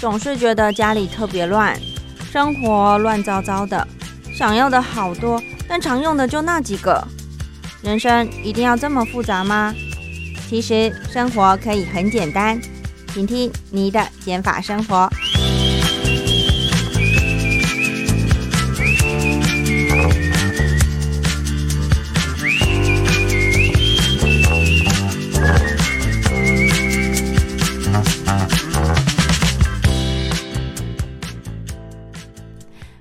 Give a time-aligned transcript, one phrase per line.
[0.00, 1.78] 总是觉得家里特别乱，
[2.32, 3.86] 生活乱糟糟的，
[4.34, 7.06] 想要的好多，但常用的就那几个。
[7.82, 9.74] 人生一定要这么复杂吗？
[10.48, 12.58] 其实生活可以很简单，
[13.12, 15.06] 请听你的减法生活。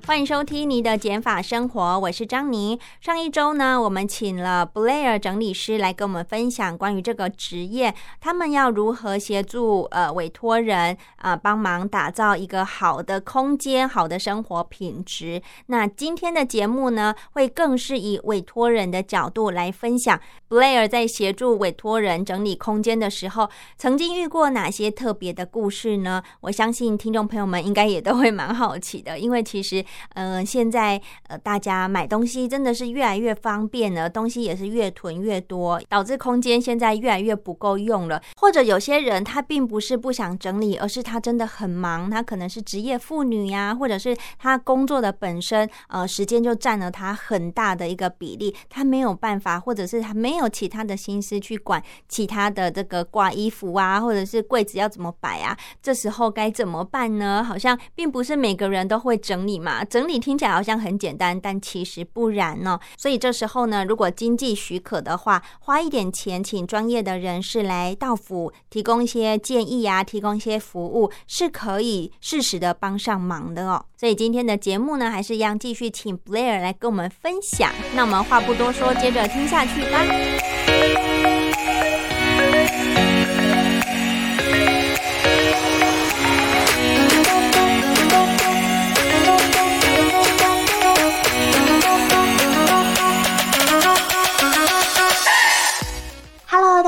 [0.09, 2.80] 欢迎收听你的减法生活，我是张宁。
[3.00, 15.40] 上一周呢，我们请了 Blair 整理师来跟我们分享关于这个职业，他们要如何协助呃委托人啊帮忙打造一个好的空间、好的生活品质。
[15.67, 20.20] 那今天的节目呢，会更是以委托人的角度来分享
[20.50, 23.48] Blair 在协助委托人整理空间的时候，
[23.78, 26.23] 曾经遇过哪些特别的故事呢？
[26.41, 29.86] 我相信听众朋友们应该也都会蛮好奇的，因为其实。
[30.13, 38.22] 嗯，现在呃，大家买东西真的是越来越方便了，东西也是越囤越多，导致空间现在越来越不够用了。
[38.38, 57.44] 或者有些人他并不是不想整理，而是他真的很忙，他可能是职业妇女呀，或者是他工作的本身呃时间就占了他很大的一个比例，他没有办法，或者是他没有其他的心思去管其他的这个挂衣服啊，或者是柜子要怎么摆啊，这时候该怎么办呢？
[57.44, 59.84] 好像并不是每个人都会整理嘛。
[59.90, 62.80] 整理听起来好像很简单，但其实不然呢。
[62.95, 73.84] 所以这时候呢，如果经济许可的话，花一点钱请专业的人士来到府提供一些建议啊，提供一些服务，是可以适时的帮上忙的哦。
[73.98, 77.72] 所以今天的节目呢，还是一样继续请 Blair 来跟我们分享。
[77.96, 80.59] 那我们话不多说，接着听下去吧。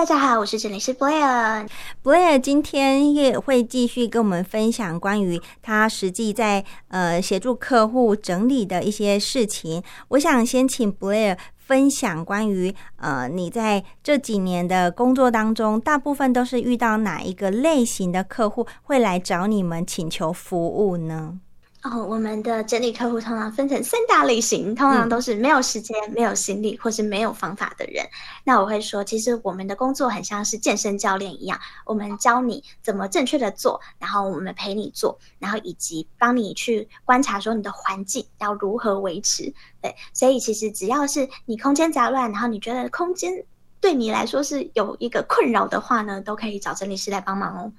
[0.02, 1.70] 大家好，我是整理师 Blair。
[2.04, 9.84] Blair 今天也会继续跟我们分享关于他实际在呃协助客户整理的一些事情。
[10.08, 21.38] 我想先请 Blair 分享关于呃你在这几年的工作当中，大部分都是遇到哪一个类型的客户会来找你们请求服务呢？
[21.84, 28.06] 哦，我们的整理客户通常分成三大类型，通常都是没有时间、没有心力或是没有方法的人。
[28.44, 39.52] 那我会说，其实我们的工作很像是健身教练一样，我们教你怎么正确的做，然后我们陪你做，然后以及帮你去观察说你的环境要如何维持。
[39.82, 43.44] 对，所以其实只要是你空间杂乱，然后你觉得空间
[43.80, 47.72] 对你来说是有一个困扰的话呢，都可以找整理师来帮忙哦。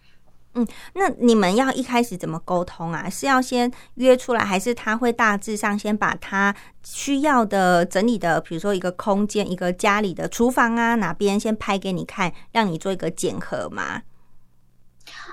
[0.54, 3.08] 嗯，那你们要一开始怎么沟通啊？
[3.08, 6.54] 是要先约出来，还是他会大致上先把他
[6.84, 14.02] 需要的整理的，比如说一个空间、一个家里的厨房啊，哪边先拍给你看，让你做一个检核吗？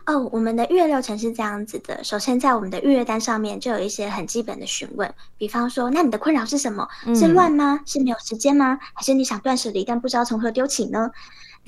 [0.06, 2.04] 哦，我们的预约流程是这样子的。
[2.04, 6.88] 首先，在我们的预约单上面就有一些很基本的询问，比方说，那你的困扰是什么？
[7.14, 7.82] 是乱吗？
[7.86, 8.80] 是没有时间吗？
[8.94, 11.12] 还是你想断舍离，但不知道从何丢起呢？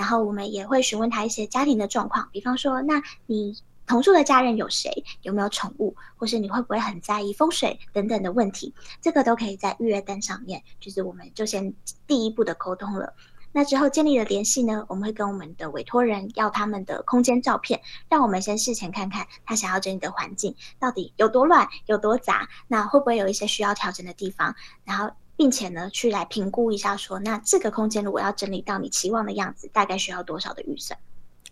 [0.02, 4.92] 然后我们也会询问他一些家庭的状况，比方说，那你同住的家人有谁？
[5.22, 5.96] 有没有宠物？
[6.18, 8.74] 或是你会不会很在意风水等等的问题？
[9.00, 11.72] 这个都可以在预约单上面，就是我们就先
[12.08, 13.14] 第一步的沟通了。
[13.52, 17.80] 那之后建立了联系呢，我们会跟我们的委托人要他们的空间照片，
[18.10, 24.56] 让我们先事前看看他想要整理的环境到底有多乱、有多杂，那会不会有一些需要调整的地方？
[24.84, 25.14] 然后。
[25.42, 30.96] 并且呢，去来评估一下，说那这个空间如果要整理到你期望的样子，大概需要多少的预算？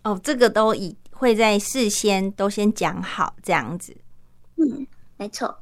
[0.04, 3.96] 哦，这个都已会在事先都先讲好这样子。
[4.58, 4.86] 嗯，
[5.16, 5.58] 没错。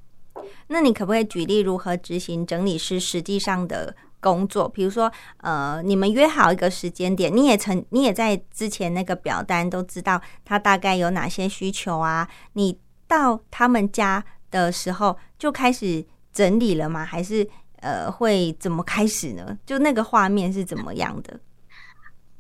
[0.67, 4.69] 那你可不可以举例如何执行整理师实际上的工作？
[4.69, 12.29] 比如说，呃，你们约好一个时间点，你也曾你也在之前那个表单都知道他大概有哪些需求啊？
[12.53, 17.07] 你到他们家的时候就开始整理了吗？
[17.07, 17.49] 还是？
[17.81, 19.59] 呃，会怎么开始呢？
[19.67, 21.39] 就那个画面是怎么样的？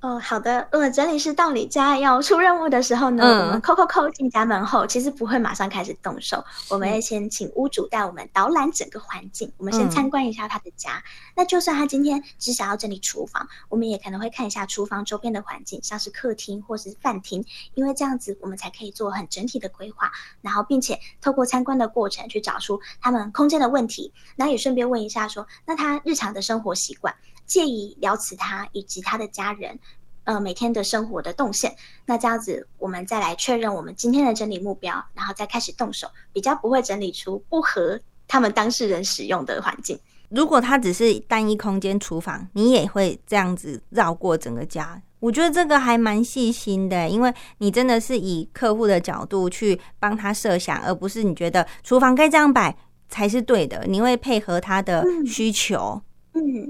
[0.00, 0.61] 哦，好的。
[0.71, 11.03] 呃，整理师到你家要出任务的时候呢，我们扣扣扣进家门后，其实不会马上开始动手，我们要先请屋主带我们导览整个环境，我们先参观一下他的家。
[11.35, 20.12] 那就算他今天只想要整理厨房，我们也可能会看一下厨房周边的环境，像是客厅或是饭厅，因为这样子我们才可以做很整体的规划，
[20.43, 27.12] 然后并且透过参观的过程去找出他们空间的问题，那也顺便问一下说，那他日常的生活习惯。
[27.49, 29.77] 介意聊此他以及他的家人，
[30.23, 31.75] 呃每天的生活的动线。
[32.06, 37.99] 那这样子，我们再来确认我们今天的整理目标，然后再开始动手，比较不会整理出不合
[38.29, 39.99] 他们当事人使用的环境。
[40.29, 45.00] 如果它只是单一空间厨房，你也会这样子绕过整个家。
[45.21, 52.77] 我觉得这个还蛮细心的，因为你真的是以客户的角度去帮他设想，而不是你觉得厨房该这样摆
[53.09, 53.85] 才是对的。
[53.89, 55.95] 你会配合他的需求。
[55.95, 56.03] 嗯，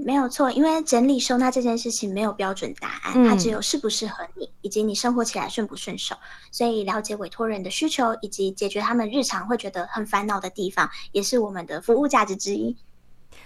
[0.05, 6.15] 没有错，因为整理收纳这件事情没有标准答案，它只有适不适合你，以及你生活起来顺不顺手。
[6.51, 12.75] 所以了解委托人的需求，以及解决他们日常会觉得很烦恼的地方，也是我们的服务价值之一。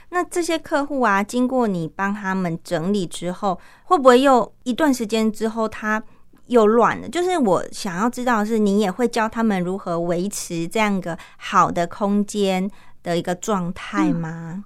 [0.09, 6.01] 那这些客户啊，经过你帮他们整理之后，会不会又一段时间之后他
[6.47, 7.09] 又乱了？
[7.09, 12.69] 就是我想要知道的是，你也会教他们如何维持这样个好的空间
[13.01, 14.53] 的一个状态吗？
[14.57, 14.63] 嗯，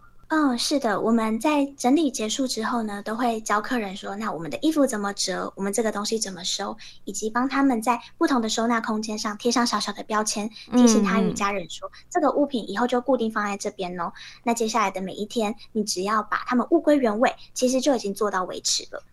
[0.58, 6.76] 是的，我们在整理结束之后呢，都会教客人说，那我们的衣服怎么折，我们这个东西怎么收，
[7.06, 14.12] 以及帮他们在不同的收纳空间上贴上小小的标签，提醒他与家人说，这个物品以后就固定放在这边哦。
[14.44, 19.04] 那接下来的每一天，你只要把它们物归原位，其实就已经做到维持了。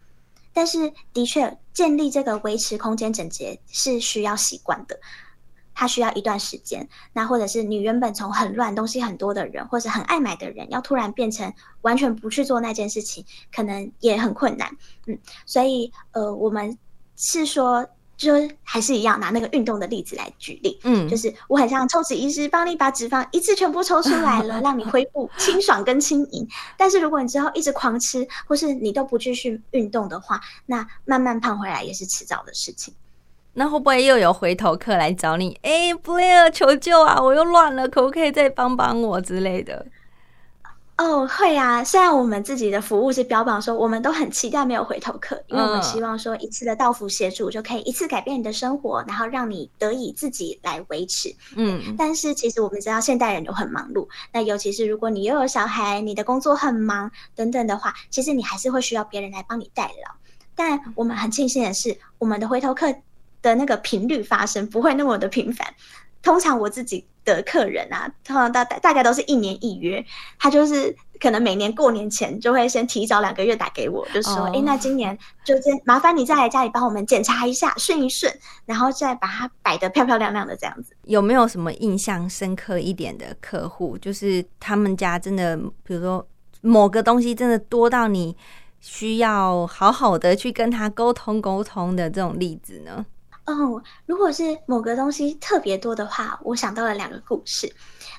[0.53, 4.99] 但是，的确，建立这个维持空间整洁是需要习惯的。
[5.75, 13.25] 它需要一段时间，那或者是你原本从很乱、东西很多的人，或者很爱买的人，要突然变成完全不去做那件事情，
[13.55, 14.71] 可能也很困难。
[15.06, 16.79] 嗯，所以呃，我们
[17.17, 17.87] 是说，
[18.17, 18.32] 就
[18.62, 20.79] 还是一样，拿那个运动的例子来举例。
[20.85, 26.47] 嗯，就是我很像抽脂医师，帮你把脂肪一次全部抽出来了， 让你恢复清爽跟轻盈。
[26.79, 32.94] 但是如果你之后一直狂吃，或是你都不继续运动的话，那慢慢胖回来也是迟早的事情。
[33.55, 35.59] 那会不会又有回头客来找你？
[35.62, 37.21] 哎，Blair，求救啊！
[37.21, 39.87] 我又乱了，可不可以再帮帮我之类的？
[40.97, 41.83] 哦，会啊。
[41.83, 51.35] 虽然我们自己的服务是标榜说，我们都很期待没有回头客，因为我们希望说一次的到府协助就可以一次改变你的生活，然后让你得以自己来维持。
[51.56, 51.95] 嗯。
[51.97, 54.09] 但是其实我们知道，现代人都很忙碌。
[54.33, 60.15] 那尤其是如果你又有小孩，你的工作很忙等等的话，其实你还是会需要别人来帮你代劳。
[60.55, 62.95] 但我们很庆幸的是，我们的回头客。
[63.44, 65.73] 的那个频率发生不会那么的频繁，
[66.23, 70.05] 通常我自己的客人啊，通常大大概都是一年一约，
[70.38, 78.32] 他就是可能每年过年前就会先提早两个月打给我，就说，哎，那今年就先麻烦你再来家里帮我们检查一下，顺一顺，
[78.64, 80.96] 然后再把它摆得漂漂亮亮的这样子。
[81.05, 83.99] 有没有什么印象深刻一点的客户？
[83.99, 86.26] 就是他们家真的，比如说
[86.62, 88.35] 某个东西真的多到你
[88.81, 93.05] 需要好好的去跟他沟通沟通的这种例子呢？
[93.46, 97.70] 哦，如果是某个东西特别多的话，我想到了两个故事。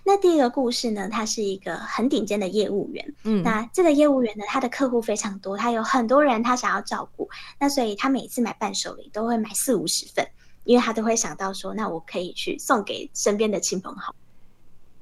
[0.04, 3.14] 那第一个故事呢，他是一个很顶尖的业务员。
[3.24, 7.28] 嗯，那这个业务员呢，他的客户非常多，他有很多人他想要照顾。
[7.60, 10.28] 那所以他每次买伴手礼都会买四五十份，
[10.64, 14.14] 因为他都会想到说，那我可以去送给身边的亲朋好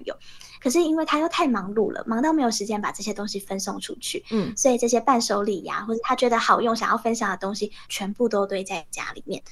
[0.06, 0.16] 友。
[0.62, 4.24] 可是因为他又太忙碌了，忙到没有时间把这些东西分送出去。
[4.32, 9.44] 嗯，所以这些伴手礼呀，或者他觉得好用、想要分享的东西，全部都堆在家里面。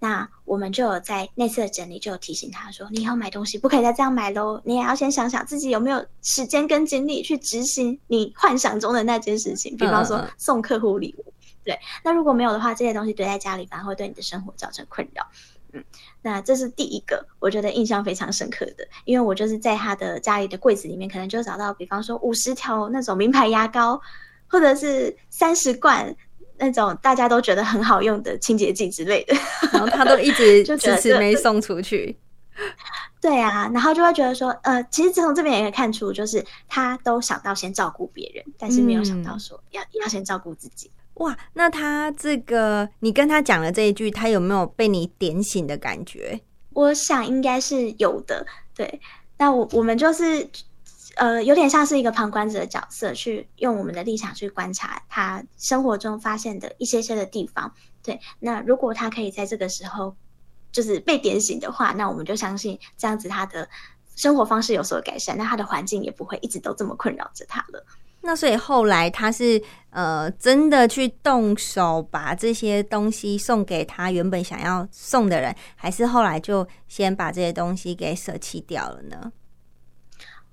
[0.00, 11.32] 那我们就有在那次的整理，就有提醒他说：“你以后买东西不可以再这样买喽，你也要先想想自己有没有时间跟精力去执行你幻想中的那件事情，比方说送客户礼物。
[11.64, 15.26] 对，那如果没有的话，这些东西堆在家里反而会对你的生活造成困扰。
[15.72, 15.84] 嗯，
[16.22, 24.00] 那这是第一个，我觉得印象非常深刻的，因为我就是在他的家里的柜子里面，可能就找到，比方说五十条那种名牌牙膏，
[24.46, 26.14] 或者是三十罐。
[26.58, 29.34] 那种大家都觉得很好用的清洁剂之类的，
[29.72, 32.18] 然后他都一直就迟迟没送出去。
[33.20, 40.90] 对啊，然后就会觉得说，呃，其实从这边也可以看出，就是他都想到先照顾别人，但是没有想到说要要先照顾自己。
[41.14, 46.40] 哇，那他这个你跟他讲了这一句，他有没有被你点醒的感觉？
[46.74, 48.46] 我想应该是有的。
[48.74, 49.00] 对，
[49.36, 50.48] 那我我们就是。
[51.18, 57.74] 呃，有点像是一个旁观者的角色，去用我们的立场去观察他生活中发现的一些些的地方。
[58.04, 60.14] 对，那如果他可以在这个时候
[60.70, 63.68] 就是被点醒的话，那我们就相信这样子他的
[64.14, 67.84] 生活方式有所改善，那他的环境也不会一直都这么困扰着他了。
[68.20, 69.60] 那所以后来他是
[69.90, 79.32] 呃真的去动手把这些东西送给他原本想要送的人，还是后来就先把这些东西给舍弃掉了呢？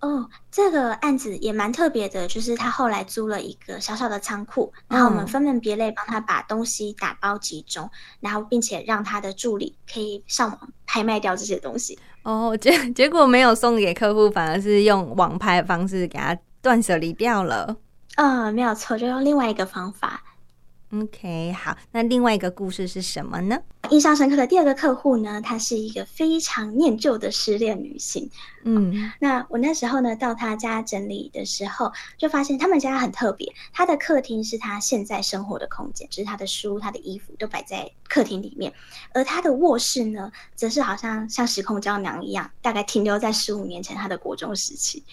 [0.01, 11.97] 哦，这个案子也蛮特别的，就是他后来租了一个小小的仓库，然后我们分门别类帮他把东西打包集中，然后并且让他的助理可以上网拍卖掉这些东西。
[12.23, 17.75] 哦，结 结果没有送给客户，反而是用网拍的方式给他断舍离掉了。
[18.17, 20.21] 嗯，没有错，就用另外一个方法。
[20.93, 23.59] OK，好，那另外一个故事是什么呢？
[23.89, 28.29] 印象深刻的第二个客户呢，她是一个非常念旧的失恋女性。
[28.63, 33.51] 嗯，那我那时候呢到她家整理的时候，就发现他们家很特别。
[33.73, 38.71] 她的客厅是她现在生活的空间，就是她的书、她的衣服都摆在客厅里面，
[39.13, 45.03] 而她的卧室呢，则是好像像时空胶囊一样，大概停留在十五年前她的国中时期。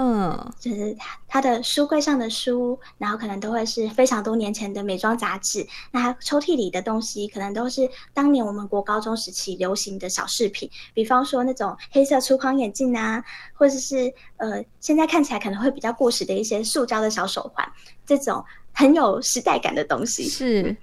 [0.00, 5.66] 嗯，就是他他的书柜上的书，然后可能都会是非常多年前的美妆杂志。
[5.90, 17.68] 那抽屉里的东西，可能都是当年我们国高中时期流行的小饰品，比方说那种黑色粗框眼镜啊，或者是呃，现在看起来可能会比较过时的一些塑胶的小手环，
[18.06, 20.76] 这种很有时代感的东西是。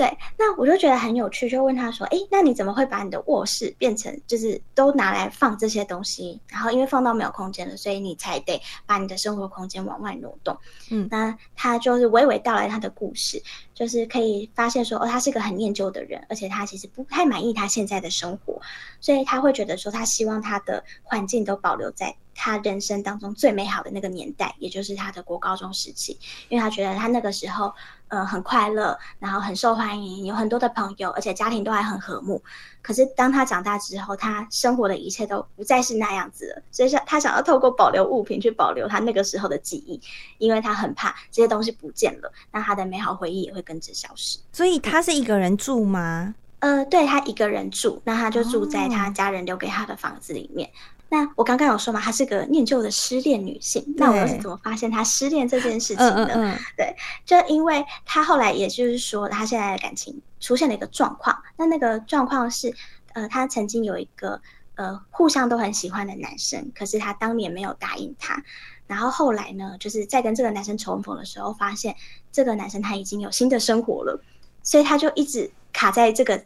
[0.00, 6.40] 对，那我就觉得很有趣，就问他说：“哎，那你怎么会把你的卧室变成就是都拿来放这些东西？
[6.48, 10.56] 然后因为放到没有空间了，所以你才得把你的生活空间往外挪动。”
[10.90, 13.42] 嗯，那他就是娓娓道来他的故事，
[13.80, 18.60] 就是可以发现说：“哦，他是个很念旧的人，而且他其实不太满意他现在的生活，
[19.00, 26.18] 所以他会觉得说，他希望他的环境都保留在。”他人生当中最美好的那个年代，也就是他的国高中时期，
[26.48, 27.70] 因为他觉得他那个时候，
[28.08, 32.42] 嗯，很快乐，然后很受欢迎，有很多的朋友，而且家庭都还很和睦。
[32.82, 40.00] 可是当他长大之后，他生活的一切都不再是那样子了，所以想他想要透过保留物品去保留他那个时候的记忆，
[40.38, 44.38] 因为他很怕这些东西不见了，那他的美好回忆也会跟着消失。
[44.52, 46.34] 所以他是一个人住吗？
[46.60, 50.70] 呃，对他一个人住，那他就住在他家人留给他的房子里面。
[51.12, 53.84] 那我刚刚有说嘛，她是个念旧的失恋女性。
[53.96, 56.56] 那我又是怎么发现她失恋这件事情的？
[56.76, 56.94] 对，
[57.26, 61.40] 就因为她后来，也就是说，她现在的感情出现了一个状况。
[61.56, 62.74] 那那个状况是，
[63.12, 64.40] 呃，她曾经有一个
[64.74, 68.42] 呃互相都很喜欢的男生，可是她当年没有答应他。
[68.86, 71.94] 然后后来呢，就是在跟这个男生重逢的时候，发现
[72.32, 74.20] 这个男生他已经有新的生活了，
[74.62, 76.42] 所以他就一直卡在这个。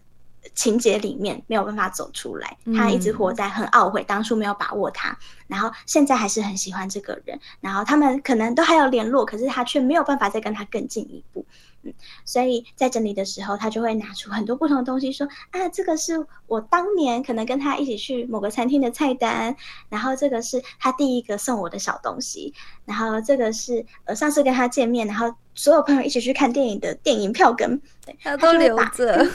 [0.54, 11.46] 情节里面没有办法走出来，他一直活在很懊悔当初没有把握他，然后现在还是很喜欢这个人，然后他们可能都还有联络，可是他却没有办法再跟他更进一步。
[11.84, 11.92] 嗯，
[12.24, 19.54] 所以在整理的时候，他就会拿出很多不同的东西，说啊，这个是我当年可能跟他一起去某个餐厅的菜单，
[19.88, 22.52] 然后这个是他第一个送我的小东西，
[22.84, 27.80] 然后这个是呃上次跟他见面，然后所有朋友一起去看电影的电影票根，
[28.22, 29.26] 他都留着。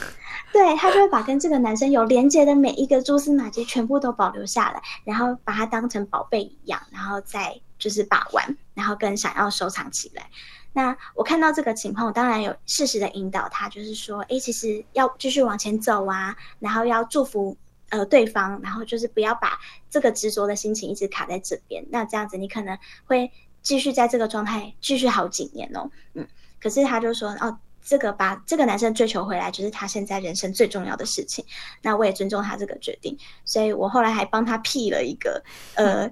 [0.52, 10.28] 对他就会把跟这个男生有连接的每一个蛛丝马迹全部都保留下来，然后把它当成宝贝一样，然后再就是把玩，然后跟想要收藏起来。
[10.74, 17.56] 那我看到这个情况，我当然有适时的引导他，就是说，哎，其实要继续往前走啊，然后要祝福
[17.90, 19.60] 呃对方，然后就是不要把
[19.90, 21.86] 这个执着的心情一直卡在这边。
[21.90, 25.90] 那这样子你可能会继续在这个状态继续好几年哦。
[26.14, 26.28] 嗯，
[26.62, 27.58] 可是他就说哦。
[27.82, 31.44] 这个把这个男生追求回来，就是他现在人生最重要的事情。
[31.82, 35.42] 那我也尊重他这个决定，所以我后来还帮他辟了一个
[35.74, 36.08] 呃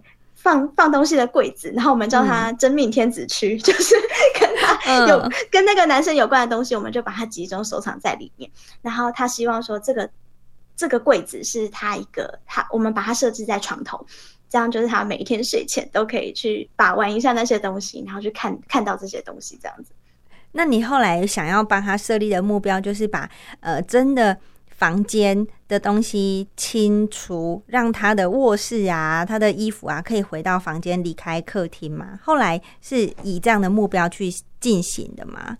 [0.48, 3.94] 放放东西的柜子，然后我们叫他真命天子区， 就是
[4.40, 8.50] 跟他有跟那个男生有关的东西，我们就把它集中收藏在里面。
[8.82, 10.10] 然后他希望说，这个
[10.74, 14.06] 这个柜子是他一个他，我们把它设置在床头，
[14.48, 19.92] 这样就是他每一天睡前都可以去把玩一下那些东西，然后去看看到这些东西，这样子。
[20.54, 24.38] 那你后来想要帮他设立的目标，就是把呃真的
[24.78, 32.18] 房间的东西清除，让他的卧室啊、他的衣服啊可以回到房间，离开客厅嘛？
[32.24, 34.32] 后来是以这样的目标去
[34.62, 35.58] 进行的吗？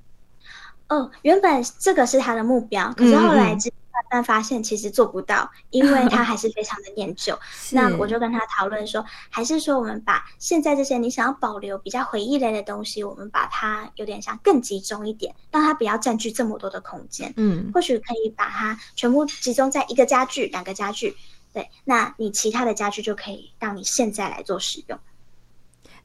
[0.90, 3.58] 哦，原本这个是他的目标，可是后来。
[4.10, 7.38] 但发现其实做不到，因为他还是非常的念旧。
[7.72, 17.34] 那我就跟他讨论说，还是说我们把现在这些你想要保留比较回忆类的东西，我们把它有点像更集中一点，让它不要占据这么多的空间。
[17.38, 21.16] 嗯，或许可以把它全部集中在一个家具、两个家具。
[21.54, 25.00] 对，那你其他的家具就可以让你现在来做使用。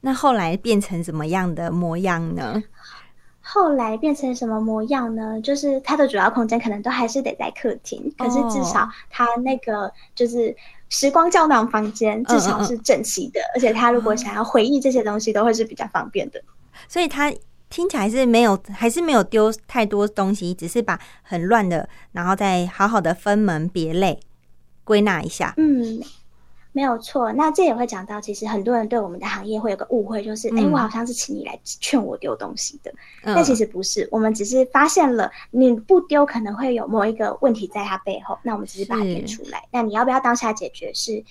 [0.01, 2.61] 那后来变成怎么样的模样呢？
[3.45, 5.39] 后来变成什么模样呢？
[5.41, 10.55] 就是它的主要空间可能都还是得在客厅，可是至少它那个就是
[10.89, 16.41] 时光胶囊房间至少是整齐的，而且他如果想要回忆这些东西，都会是比较方便的。
[16.87, 17.31] 所以它
[17.69, 24.19] 听起来是没有，还是没有丢太多东西，只是把很乱的，然后再好好的分门别类
[24.83, 25.53] 归纳一下。
[25.57, 26.01] 嗯。
[26.73, 32.91] 没有错，那这也会讲到，其实很多人对我们的行业会有个误会，就是，哎，我好像是请你来劝我丢东西的，
[33.23, 41.23] 但其实不是，我们只是发现了你不丢可能会有某一个问题在它背后，那我们只是把它点出来，那你要不要当下解决是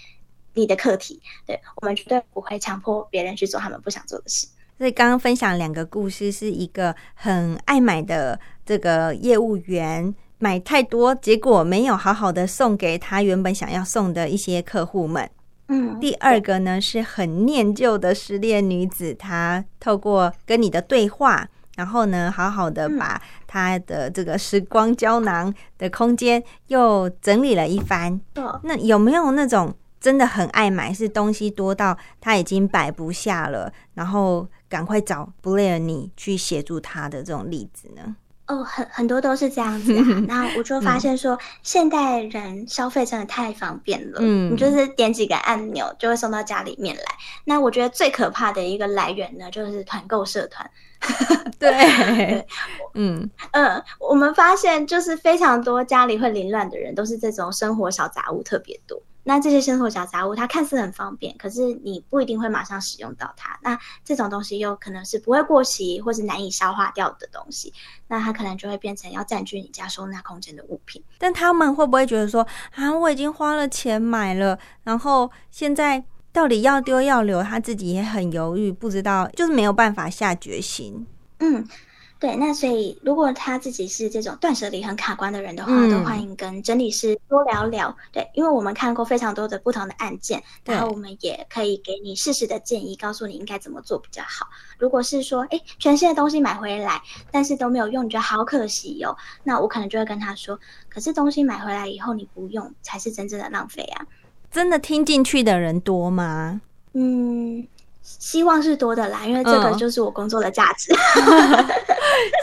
[0.54, 4.46] 你的课题，对我们绝对不会强迫别人去做他们不想做的事。
[4.78, 15.30] 所以刚刚分享两个故事，是一个很爱买的这个业务员买太多，结果没有好好的送给他原本想要送的一些客户们。
[15.68, 28.20] 嗯，第二个呢是很念旧的失恋女子，她透过跟你的对话，然后呢好好的把她的这个时光胶囊的空间又整理了一番。
[28.64, 34.48] 那有没有那种真的很爱买，是东西多到他已经摆不下了，然后？
[34.72, 38.16] 赶快找布莱尔你去协助他的这种例子呢？
[38.46, 40.02] 哦，很很多都是这样子啊。
[40.26, 44.18] 那我就发现说，现代人消费真的太方便了。
[44.20, 47.02] 嗯，你就是点几个按钮就会送到家里面来。
[47.44, 50.68] 那我觉得最可怕的一个来源呢，就是团购社团。
[51.58, 52.46] 对，
[52.94, 59.00] 嗯嗯，我们发现就是非常多家里会凌乱的人，都是这种生活小杂物特别多。
[59.24, 63.58] 那这些生活小杂物，它看似很方便，可是你不一定会马上使用到它。
[63.62, 67.72] 那这种东西又可能是不会过期或是难以消化掉的东西，
[68.08, 71.02] 那它可能就会变成要占据你家收纳空间的物品。
[71.18, 76.02] 但他们会不会觉得说啊，我已经花了钱买了，然后现在
[76.32, 81.06] 到底要丢要留，他自己也很犹豫，不知道就是没有办法下决心。
[81.38, 81.66] 嗯。
[82.22, 87.96] 对，那所以如果他自己是这种断舍离很卡关的人的话，都欢迎跟整理师多聊聊。
[88.12, 94.46] 对，因为我们看过非常多的不同的案件，然后我们也可以给你适时的建议，告诉你应该怎么做比较好。
[94.78, 97.02] 如果是说，哎，全新的东西买回来，
[97.32, 100.56] 但是都没有用，你觉得好可惜哦，那我可能就会跟他说，
[100.88, 104.06] 可是东西买回来以后你不用，才是真正的浪费啊。
[104.48, 106.60] 真的听进去的人多吗？
[106.92, 107.66] 嗯。
[108.02, 110.92] 希望是多的啦，因为这个就是我工作的价值。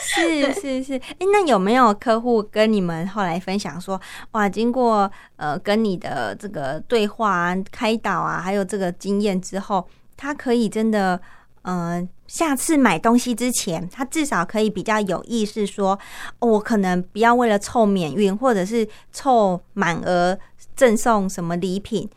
[0.01, 3.99] 是 是是，哎，那有没有客户跟你们后来分享说，
[4.31, 9.87] 哇，经过呃跟你的这个对话、啊开导啊，还有这个经验之后，
[10.17, 11.19] 他可以真的，
[11.63, 15.99] 嗯，下次买东西之前，他至少可以比较有意识说，
[16.39, 20.37] 哦我可能不要为了凑免运，或者是凑满额
[20.75, 22.09] 赠送什么礼品。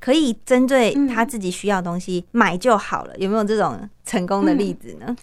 [0.00, 5.14] 可以针对他自己需要的东西买就好了，有没有这种成功的例子呢？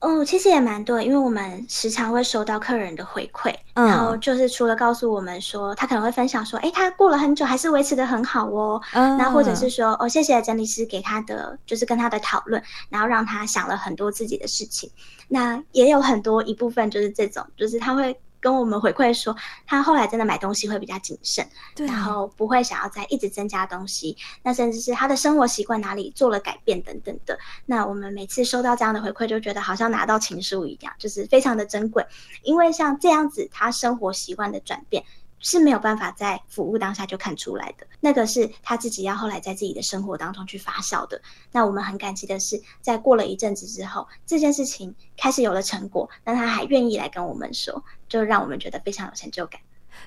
[0.00, 9.18] 哦，其实也蛮多，因为我们时常会收到客人的回馈，然后就是除了告诉我们说他可能会分享说，哎，他过了很久还是维持的很好哦，嗯。
[9.18, 14.90] 那或者是说，哦，谢谢整理师给他的就是跟他的讨论，然后让他想了很多自己的事情，
[15.28, 18.18] 那也有很多一部分就是这种，就是他会。
[18.40, 27.38] 跟我们回馈说，他后来真的买东西会比较谨慎，然后不会想要再一直增加东西，那甚至是他的生活习惯哪里做了改变等等的。
[27.66, 32.04] 那我们每次收到这样的回馈，就觉得好像拿到情书一样，就是非常的珍贵，
[32.42, 35.04] 因为像这样子他生活习惯的转变。
[35.40, 41.20] 是没有办法在服务当下就看出来的，那个是他自己要后来在自己的生活当中去发酵的。
[41.50, 49.60] 那我们很感激的是，在过了一阵子之后，这件事情开始有了成果，那他还愿意来跟我们说，就让我们觉得非常有成就感。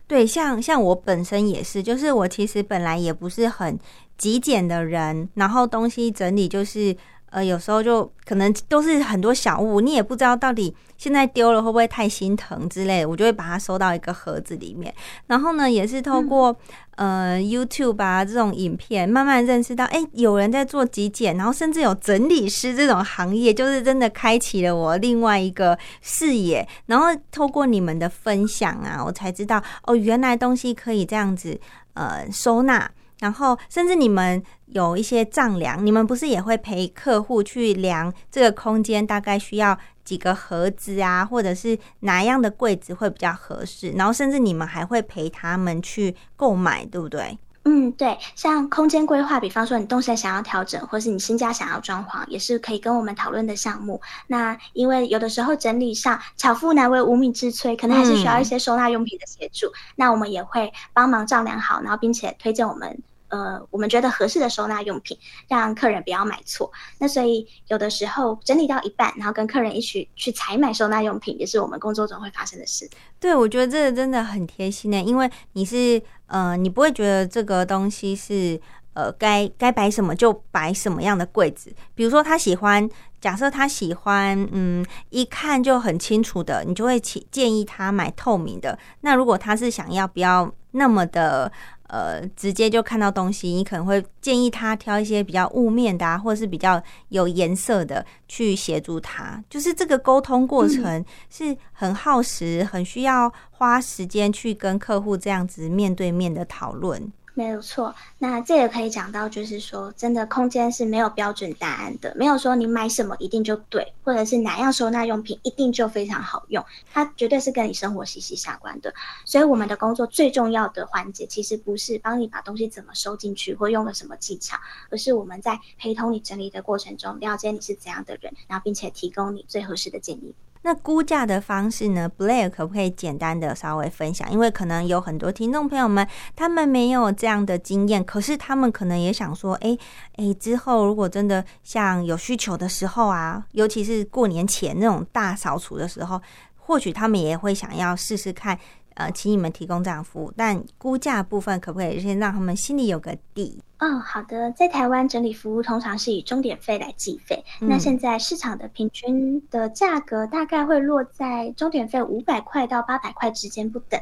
[0.07, 3.77] 对，像像我本身也是，就是我其实本来也不是很
[4.17, 6.95] 极简的人，然后东西整理就是。
[7.33, 14.93] 呃，有时候就可能都是很多小物，你也不知道到底现在丢了会不会太心疼之类，我就会把它收到一个盒子里面。
[15.25, 16.55] 然后呢，也是透过
[16.95, 26.67] 呃 YouTube 啊这种影片，慢慢认识到，哎，有人在做极简，然后甚至有整理师这种行业，就是真的开启了我另外一个视野。
[26.85, 31.59] 然后透过你们的分享啊，我才知道哦，原来东西可以这样子
[31.95, 32.91] 呃收纳。
[33.23, 43.91] 然后，甚至你们有一些丈量，你们不是也会陪客户去量这个空间大概需要几个盒子啊，或者是哪样的柜子会比较合适？
[43.91, 47.37] 然后，甚至你们还会陪他们去购买，对不对？
[47.63, 48.17] 嗯，对。
[48.35, 54.01] 像空间规划，比方说你动线想要调整，或是你新家想要装潢，也是可以跟我们讨论的项目。
[54.27, 59.71] 那因为有的时候整理上巧妇难为无米之炊，可能还是需要一些收纳用品的协助。
[59.95, 63.01] 那我们也会帮忙丈量好，然后并且推荐我们。
[63.33, 65.17] 呃，我们觉得合适的收纳用品，
[65.47, 66.71] 让客人不要买错。
[66.99, 72.87] 那所以有的时候整理到一半，然后跟客人一起去采买收纳用品，也是我们工作中会发生的事。
[73.19, 78.61] 对，我觉得这个真的很贴心呢，因为你是呃，你不会觉得这个东西是
[78.93, 81.73] 呃该该摆什么就摆什么样的柜子。
[81.95, 82.87] 比如说他喜欢，
[83.19, 88.77] 假设他喜欢嗯一看就很清楚的，你就会建议他买透明的。
[89.01, 91.51] 那如果他是想要不要那么的。
[91.87, 99.43] 呃，直接就看到东西，你可能会建议他挑一些比较雾面的，啊，或者是比较有颜色的去协助他。
[99.49, 107.11] 就是这个沟通过程是很耗时，很需要花时间去跟客户这样子面对面的讨论。
[107.35, 118.93] 没有错，那这也可以讲到，就是说，真的空间是没有标准答案的，没有说你买什么一定就对，或者是哪样收纳用品一定就非常好用，它绝对是跟你生活息息相关的。
[119.25, 124.55] 所以我们的工作最重要的环节，其实不是帮你把东西怎么收进去，或用了什么技巧，
[124.91, 130.35] 而是我们在陪同你整理的过程中，了解你是怎样的人，然后并且提供你最合适的建议。
[130.63, 134.31] 那估价的方式呢？Blair 可不可以简单的稍微分享？
[134.31, 139.77] 因为可能有很多听众朋友们，他们没有这样的经验，可是他们可能也想说，哎
[140.15, 146.21] 哎，之后如果真的像有需求的时候啊，尤其是过年前那种大扫除的时候，
[146.55, 148.57] 或许他们也会想要试试看。
[148.95, 153.59] 呃，请你们提供这样服务，但估价部分可不可以先让他们心里有个底？
[153.83, 163.99] 哦，好的，在台湾整理服务通常是以钟点费来计费，那现在市场的平均的价格大概会落在钟点费五百块到八百块之间不等。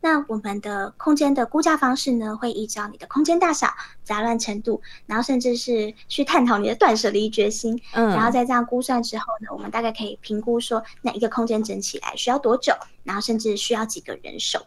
[0.00, 3.68] 那我们的空间的估价方式呢，会依照你的空间大小、
[4.02, 12.72] 杂乱程度，然后甚至是去探讨你的断舍离决心，嗯，然后在这样估算之后呢，我们大概可以评估说，哪一个空间整起来需要多久，
[13.04, 14.64] 然后甚至需要几个人手。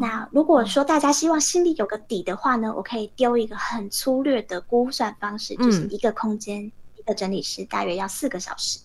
[0.00, 6.64] 那如果说大家希望心里有个底的话呢，我可以丢一个很粗略的估算方式，就是一个空间
[6.96, 8.78] 一个整理师大约要四个小时。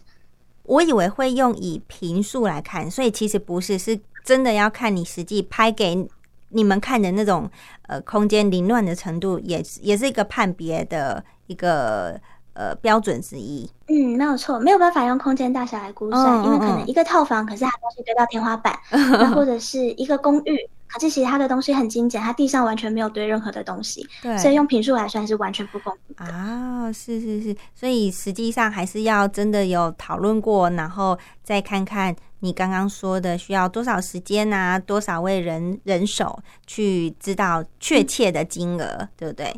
[0.64, 6.08] 我以为会用以平数来看，所以其实不是，是真的要看你实际拍给
[6.50, 7.50] 你们看的那种
[7.84, 12.20] 呃空间凌乱的程度，也也是一个判别的一个
[12.52, 13.70] 呃标准之一。
[13.88, 18.78] 嗯，没有错，没有办法用空间大小来估算，因为可能一个套房，可是它东西堆到天花板，
[19.34, 20.70] 或者是一个公寓。
[20.88, 26.92] 可是其他的东西很精简，它地上完全没有堆任何的东西，对，所以用平数来算是完全不公平啊！
[26.92, 39.54] 是是是，所以实际上还是要真的有讨论过，然后再看看你刚刚说的需要多少时间啊，多少位人人手去知道确切的金额，对不对？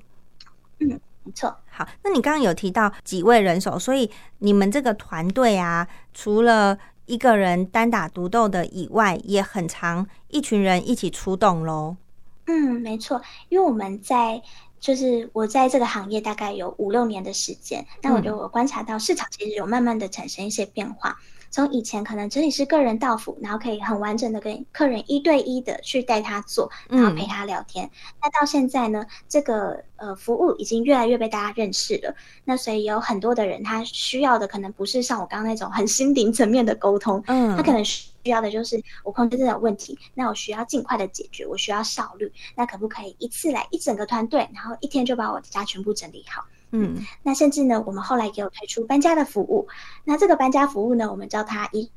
[0.80, 1.56] 嗯，没错。
[1.72, 6.78] 好，那你刚刚有提到几位人手，所以你们这个团队啊，除了
[7.10, 11.98] 一个人单打独斗的以外，也很常一群人一起出动喽。
[12.46, 13.20] 嗯，没错，
[13.50, 14.42] 因为我们在
[14.80, 21.18] 就是我在这个行业大概有五六年的时间，那我就我观察到市场其实有慢慢的产生一些变化。
[21.50, 27.90] 从以前可能整理是个人到府，然后可以很完整的跟客人一对一的去带他做，然后陪他聊天。
[28.22, 32.16] 那到现在呢，这个呃服务已经越来越被大家认识了。
[32.46, 46.46] 那所以有很多的人，他需要的可能不是像我刚刚那种很心灵层面的沟通，嗯，他可能需要的就是我空间这种问题，那我需要尽快的解决，我需要效率，那可不可以一次来一整个团队，然后一天就把我的家全部整理好？
[46.72, 49.68] 嗯，那甚至呢，我们后来也有推出搬家的服务。
[50.04, 51.90] 那这个搬家服务呢，我们叫它一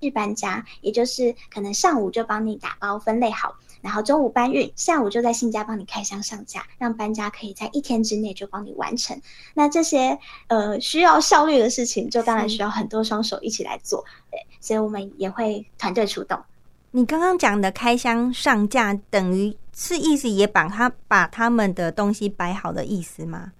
[0.00, 9.20] 日搬家，也就是可能上午就帮你打包分类好，然后中午搬运，下午就在新家帮你开箱上架，让搬家可以在一天之内就帮你完成。
[9.54, 14.04] 那这些呃需要效率的事情，就当然需要很多双手一起来做。
[14.30, 16.38] 对，所以我们也会团队出动。
[16.92, 23.52] 你刚刚讲的开箱上架，等于是意思也把他把他们的东西摆好的意思吗？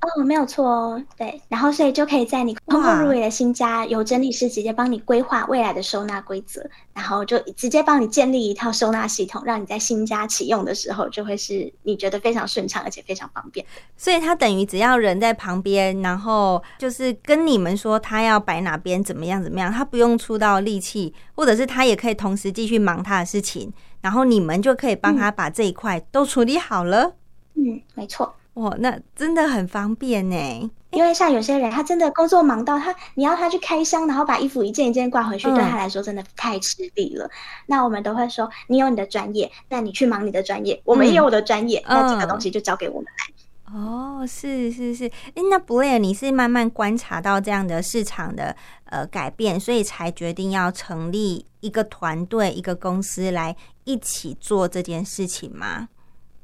[0.00, 13.64] 哦，没有错哦，对，然后所以就可以在你空空如也的新家，由整理师直接帮你规划未来的收纳规则，然后就直接帮你建立一套收纳系统，让你在新家启用的时候就会是你觉得非常顺畅而且非常方便。
[13.94, 27.16] 所以他等于只要人在旁边，然后就是跟你们说他要摆哪边怎么样怎么样，他不用出到力气，或者是他也可以同时继续忙他的事情，然后你们就可以帮他把这一块都处理好了。
[27.54, 28.34] 嗯，没错。
[28.54, 30.70] 哇，那真的很方便呢。
[30.90, 37.30] 因为像有些人，他真的工作忙到他，你要他去开箱，然后把衣服一件一件挂回去，对他来说真的太吃力了。
[37.66, 43.34] 那我们都会说，你有你的专业，那你去忙你的专业，我们也有我的专业，那这个东西就交给我们来。
[43.72, 55.88] 哦，是是是，哎，那 Blair，你是慢慢观察到这样的市场的呃改变，所以才决定要成立一个团队、一个公司来一起做这件事情吗？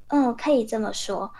[0.07, 1.33] 嗯，可以这么说。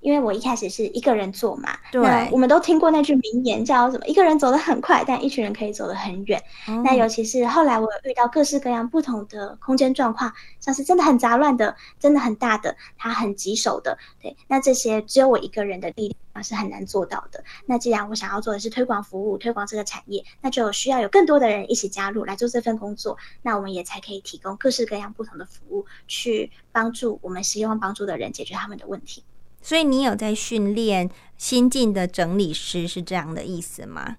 [0.00, 4.06] 因为我一开始是一个人做嘛，对我们都听过那句名言叫什么？
[4.06, 6.42] 一个人走得很快，但一群人可以走得很远。
[6.84, 13.96] 那尤其是后来我遇到各式各样不同的空间状况，像是真的很杂乱的，真的很大的，它很棘手的。
[14.20, 17.42] 对，那这些只有我一个人的力量是很难做到的。
[17.66, 23.16] 那既然我想要做的是推广服务、推广这个产业，那就需要有更多的人一起加入来做这份工作。
[23.42, 29.24] 那我们也才可以提供各式各样不同的服务，去帮助我们希望帮助的人解决他们的问题。
[29.62, 34.16] 所以你有在训练新进的整理师，是这样的意思吗？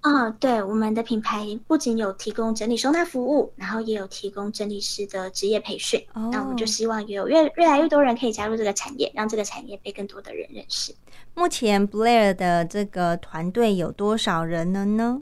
[0.00, 6.00] 啊，对，我们的品牌不仅有提供整理收纳服务，然后也有提供整理师的职业培训。
[6.14, 10.94] 那我们就希望有越越来越多人可以加入这个产业，让这个产业被更多的人认识。
[11.34, 15.20] 目前 Blair 的这个团队有多少人了呢？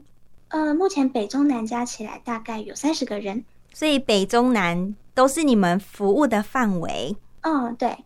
[0.49, 7.17] 呃，目前北中南加起来大概有三十个人，所以北中南都是你们服务的范围。
[7.41, 7.97] 嗯，对。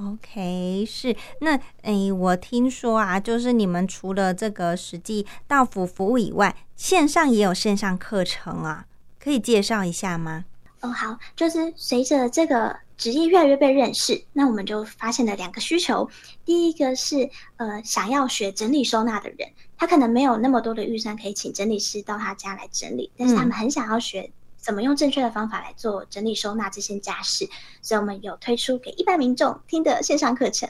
[0.00, 8.86] OK，是那诶，我听说啊，就是你们除了这个实际到府服务以外，线上也有线上课程啊，
[9.18, 10.44] 可以介绍一下吗？
[10.82, 16.08] 哦，好，就是随着这个职业越来越被认识，那我们就发现了两个需求。
[16.44, 24.30] 第一个是呃，想要学整理收纳的人，他可能没有那么多的预算可以请整理师到他家来整理，但是他们很想要学。
[24.68, 27.48] 怎么用正确的方法来做整理收纳这些家事？
[27.80, 30.68] 所以我们有推出给一般民众听的线上课程。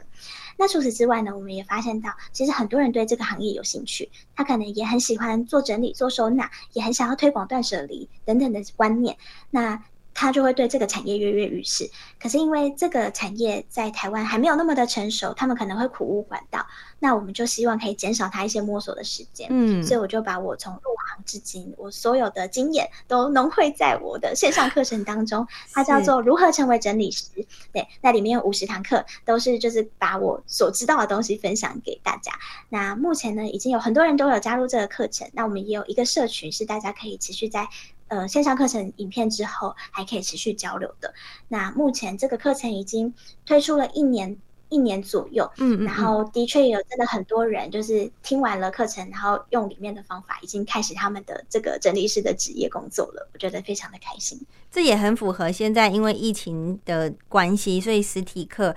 [0.57, 9.17] 那除此之外呢，我们也发现到，其实很多人对这个行业有兴趣，他可能也很喜欢做整理、做收纳，也很想要推广断舍离等等的观念。
[9.51, 9.83] 那
[10.21, 11.89] 他就会对这个产业跃跃欲试，
[12.21, 16.67] 可是因为这个产业在台湾还没有那么的成熟，他们可能会苦无管道。
[16.99, 19.47] 那我们就希望可以减少他一些摸索的时间。
[19.49, 27.29] 嗯，所以我就把我从入行至今我所有的经验都融汇在我的线上课程当中， 它叫做如何成为整理师。
[27.73, 32.33] 对，那里面有五十堂课，都是就是把我所知道的东西分享给大家。
[32.69, 35.31] 那目前呢，已经有很多人都有加入这个课程。
[35.33, 37.69] 那我们也有一个社群，是大家可以持续在。
[38.09, 41.13] 呃，线上课程影片之后还可以持续交流的。
[41.49, 43.13] 那目前这个课程已经
[43.47, 44.37] 推出了一年
[44.71, 53.29] 一年左右，嗯，然后的确有真的很多人就是听完了课程，然后用里面的方法，已经开始他们的这个整理师的职业工作了。
[53.33, 54.39] 我觉得非常的开心。
[54.71, 58.75] 这也很符合现在因为疫情的关系，所以实体课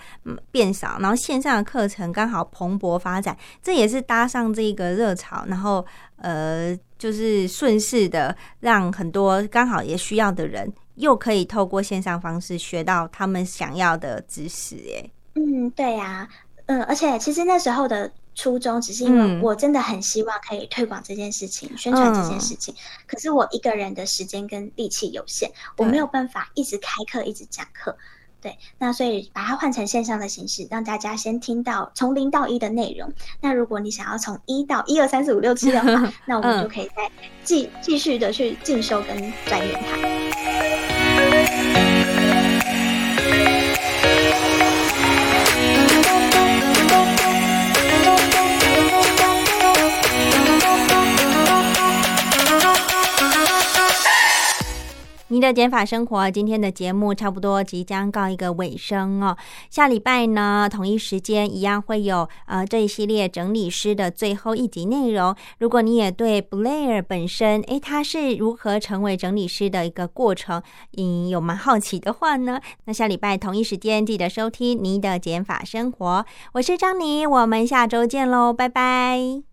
[0.50, 5.86] 变少，然后线上的课程刚好蓬勃发展，这也是搭上这个热潮，然后
[6.18, 6.78] 呃。
[7.02, 14.76] 就是顺势的，让很多刚好也需要的人，又可以透过线上方式学到他们想要的知识。
[14.96, 16.30] 哎，嗯，对呀，
[16.68, 22.72] 嗯，而且其实那时候的初衷，只是因为我真的很希望可以推广这件事情，宣传这件事情。
[23.08, 27.98] 可是我一个人的时间跟力气有限，我没有办法一直开课，一直讲课。
[28.42, 33.14] 对，那所以把它换成线上的形式，让大家先听到从零到一的内容。
[33.40, 37.10] 那如果你想要从一到一二三四五六七的话， 那我们就可以再
[37.44, 40.11] 继继续的去进修跟钻研它。
[55.32, 59.38] 你的减法生活，今天的节目差不多即将告一个尾声哦。
[59.70, 65.34] 下礼拜呢，同一时间一样会有呃这一系列整理师的最后一集内容。
[65.60, 70.62] 如果你也对 Blair 本身，诶，他是如何成为整理师的一个过程，
[70.98, 76.26] 嗯，有蛮好奇的话呢，那下礼拜同一时间记得收听你的减法生活。
[76.56, 79.51] 我是张妮，我们下周见喽，拜拜。